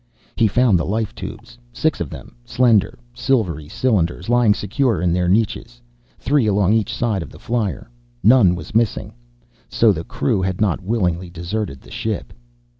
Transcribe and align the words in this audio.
He 0.35 0.47
found 0.47 0.79
the 0.79 0.83
life 0.83 1.13
tubes, 1.13 1.59
six 1.71 2.01
of 2.01 2.09
them, 2.09 2.33
slender, 2.43 2.97
silvery 3.13 3.69
cylinders, 3.69 4.29
lying 4.29 4.55
secure 4.55 4.99
in 4.99 5.13
their 5.13 5.29
niches, 5.29 5.79
three 6.17 6.47
along 6.47 6.73
each 6.73 6.91
side 6.91 7.21
of 7.21 7.29
the 7.29 7.37
flier. 7.37 7.87
None 8.23 8.55
was 8.55 8.73
missing. 8.73 9.13
So 9.69 9.91
the 9.91 10.03
crew 10.03 10.41
had 10.41 10.59
not 10.59 10.81
willingly 10.81 11.29
deserted 11.29 11.81
the 11.81 11.91
ship. 11.91 12.33